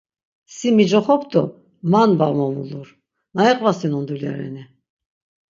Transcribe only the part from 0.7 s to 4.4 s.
micoxop do man va movulur na iqvasunon dulya